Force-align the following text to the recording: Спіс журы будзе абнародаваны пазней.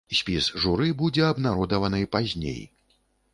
Спіс 0.19 0.45
журы 0.63 0.87
будзе 1.01 1.23
абнародаваны 1.33 2.01
пазней. 2.17 2.59